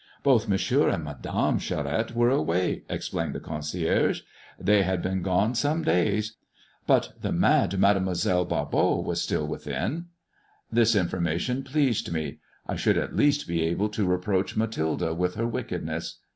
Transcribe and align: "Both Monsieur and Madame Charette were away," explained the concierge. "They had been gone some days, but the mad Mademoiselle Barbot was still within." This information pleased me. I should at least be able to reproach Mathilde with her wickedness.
"Both 0.23 0.47
Monsieur 0.47 0.89
and 0.89 1.03
Madame 1.03 1.59
Charette 1.59 2.15
were 2.15 2.31
away," 2.31 2.81
explained 2.89 3.35
the 3.35 3.39
concierge. 3.39 4.21
"They 4.59 4.81
had 4.81 4.99
been 4.99 5.21
gone 5.21 5.53
some 5.53 5.83
days, 5.83 6.37
but 6.87 7.13
the 7.21 7.31
mad 7.31 7.77
Mademoiselle 7.77 8.45
Barbot 8.45 9.03
was 9.05 9.21
still 9.21 9.45
within." 9.45 10.05
This 10.71 10.95
information 10.95 11.61
pleased 11.61 12.11
me. 12.11 12.39
I 12.65 12.75
should 12.77 12.97
at 12.97 13.15
least 13.15 13.47
be 13.47 13.61
able 13.61 13.89
to 13.89 14.07
reproach 14.07 14.57
Mathilde 14.57 15.15
with 15.19 15.35
her 15.35 15.45
wickedness. 15.45 16.17